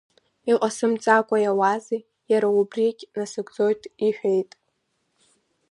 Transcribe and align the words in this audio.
Иҟасымҵакәа 0.51 1.37
иауазеи, 1.39 2.01
иара 2.31 2.47
убригь 2.57 3.03
насыгӡоит,— 3.17 3.81
иҳәеит. 4.05 4.51